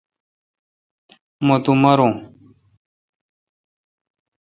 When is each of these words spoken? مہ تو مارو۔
مہ 1.45 1.55
تو 1.63 1.71
مارو۔ 1.81 2.09